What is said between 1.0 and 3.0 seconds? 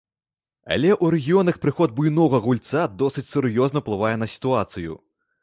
рэгіёнах прыход буйнога гульца